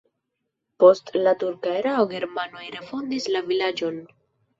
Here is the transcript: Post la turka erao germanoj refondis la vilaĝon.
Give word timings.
Post 0.83 1.11
la 1.27 1.33
turka 1.43 1.73
erao 1.81 2.05
germanoj 2.13 2.63
refondis 2.77 3.29
la 3.37 3.43
vilaĝon. 3.51 4.01